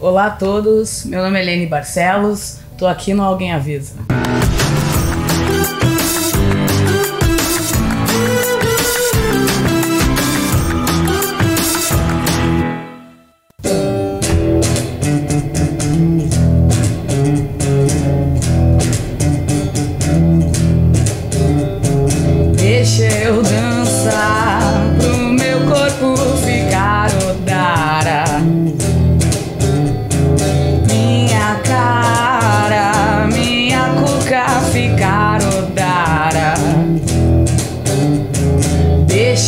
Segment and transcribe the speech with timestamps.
[0.00, 3.96] Olá a todos, meu nome é Helene Barcelos, tô aqui no Alguém Avisa.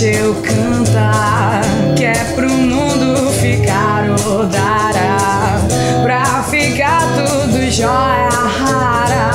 [0.03, 1.61] Deixa eu cantar,
[1.97, 5.61] que é pro mundo ficar odara.
[6.03, 9.31] Pra ficar tudo jóia rara.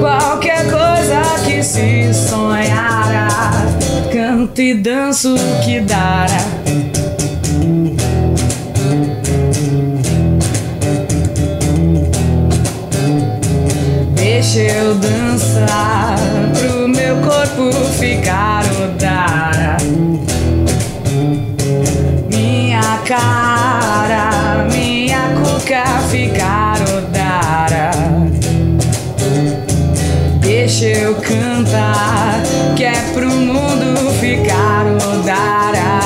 [0.00, 3.28] Qualquer coisa que se sonhara,
[4.10, 6.40] canto e danço que dará.
[14.14, 16.16] Deixa eu dançar
[16.58, 18.53] pro meu corpo ficar
[30.64, 32.42] Deixa eu cantar,
[32.74, 36.00] que é pro mundo ficar odara.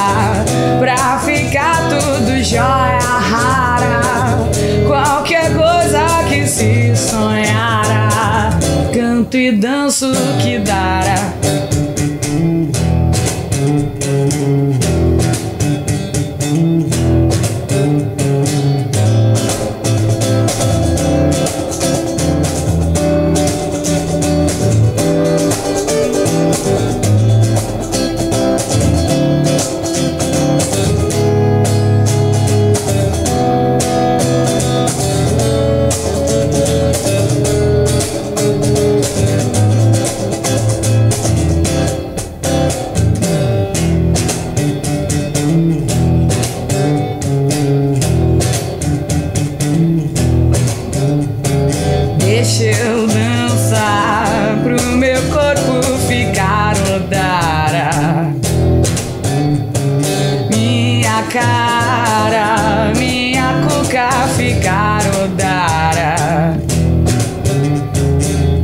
[0.81, 4.49] Pra ficar tudo jóia rara.
[4.85, 8.51] Qualquer coisa que se sonhara,
[8.93, 10.11] canto e danço
[10.43, 11.33] que dará.
[61.41, 66.57] Cara, minha cuca ficar odara.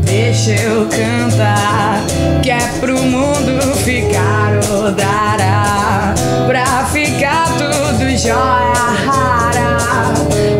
[0.05, 2.03] Deixa eu cantar,
[2.43, 6.15] que é pro mundo ficar odara.
[6.47, 8.75] Pra ficar tudo jóia
[9.07, 10.15] rara.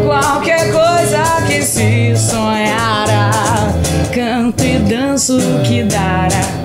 [0.05, 3.31] Qualquer coisa que se sonhara,
[4.13, 6.64] canto e danço que dará.